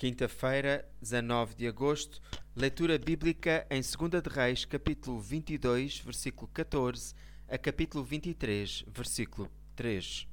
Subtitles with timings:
[0.00, 2.22] Quinta-feira, 19 de agosto,
[2.56, 7.14] leitura bíblica em 2 de Reis, capítulo 22, versículo 14
[7.46, 10.26] a capítulo 23, versículo 3.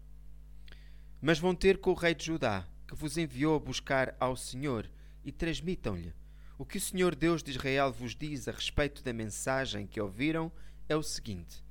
[1.20, 4.90] Mas vão ter com o rei de Judá, que vos enviou a buscar ao Senhor,
[5.22, 6.14] e transmitam-lhe.
[6.58, 10.50] O que o Senhor Deus de Israel vos diz a respeito da mensagem que ouviram
[10.88, 11.62] é o seguinte: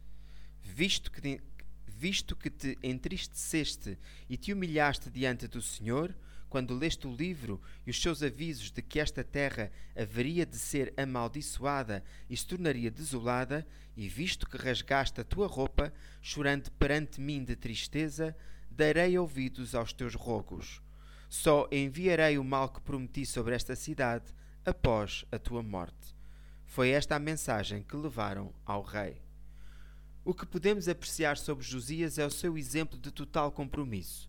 [0.62, 1.40] Visto que,
[1.86, 6.14] visto que te entristeceste e te humilhaste diante do Senhor,
[6.48, 10.92] quando leste o livro e os seus avisos de que esta terra haveria de ser
[10.96, 17.42] amaldiçoada e se tornaria desolada, e visto que rasgaste a tua roupa, chorando perante mim
[17.42, 18.36] de tristeza,
[18.70, 20.82] darei ouvidos aos teus rogos.
[21.28, 24.26] Só enviarei o mal que prometi sobre esta cidade
[24.64, 26.14] após a tua morte.
[26.64, 29.22] Foi esta a mensagem que levaram ao rei.
[30.24, 34.28] O que podemos apreciar sobre Josias é o seu exemplo de total compromisso.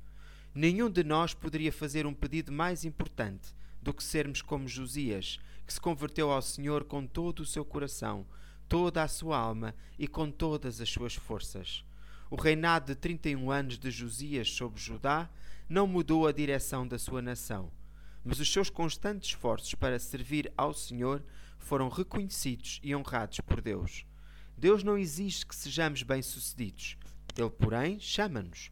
[0.59, 5.71] Nenhum de nós poderia fazer um pedido mais importante do que sermos como Josias, que
[5.71, 8.25] se converteu ao Senhor com todo o seu coração,
[8.67, 11.85] toda a sua alma e com todas as suas forças.
[12.27, 15.29] O reinado de 31 anos de Josias sobre Judá
[15.69, 17.71] não mudou a direção da sua nação,
[18.25, 21.23] mas os seus constantes esforços para servir ao Senhor
[21.59, 24.07] foram reconhecidos e honrados por Deus.
[24.57, 26.97] Deus não exige que sejamos bem-sucedidos,
[27.37, 28.71] Ele, porém, chama-nos